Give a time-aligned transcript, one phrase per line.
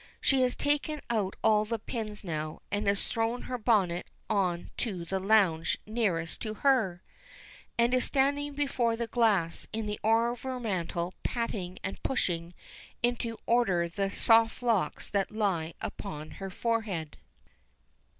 [0.19, 5.05] She has taken out all the pins now, and has thrown her bonnet on to
[5.05, 7.03] the lounge nearest to her,
[7.77, 12.55] and is standing before the glass in the overmantel patting and pushing
[13.03, 17.17] into order the soft locks that lie upon her forehead.